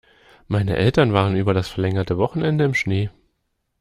[0.47, 3.11] Meine Eltern waren über das verlängerte Wochenende im Schnee.